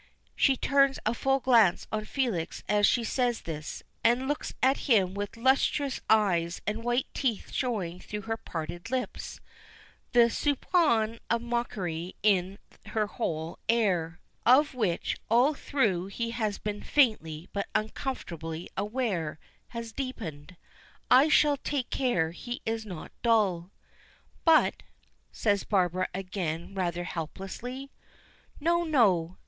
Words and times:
She 0.35 0.57
turns 0.57 0.97
a 1.05 1.13
full 1.13 1.39
glance 1.39 1.85
on 1.91 2.05
Felix 2.05 2.63
as 2.67 2.87
she 2.87 3.03
says 3.03 3.41
this, 3.41 3.83
and 4.03 4.27
looks 4.27 4.51
at 4.63 4.77
him 4.89 5.13
with 5.13 5.37
lustrous 5.37 6.01
eyes 6.09 6.59
and 6.65 6.83
white 6.83 7.05
teeth 7.13 7.51
showing 7.51 7.99
through 7.99 8.21
her 8.21 8.35
parted 8.35 8.89
lips. 8.89 9.41
The 10.13 10.31
soupçon 10.31 11.19
of 11.29 11.43
mockery 11.43 12.15
in 12.23 12.57
her 12.87 13.05
whole 13.05 13.59
air, 13.69 14.19
of 14.43 14.73
which 14.73 15.17
all 15.29 15.53
through 15.53 16.07
he 16.07 16.31
has 16.31 16.57
been 16.57 16.81
faintly 16.81 17.47
but 17.53 17.67
uncomfortably 17.75 18.69
aware, 18.75 19.37
has 19.67 19.91
deepened. 19.93 20.57
"I 21.11 21.27
shall 21.29 21.57
take 21.57 21.91
care 21.91 22.31
he 22.31 22.63
is 22.65 22.87
not 22.87 23.11
dull." 23.21 23.69
"But," 24.45 24.81
says 25.31 25.63
Barbara, 25.63 26.09
again, 26.11 26.73
rather 26.73 27.03
helplessly. 27.03 27.91
"No, 28.59 28.83
no. 28.83 29.37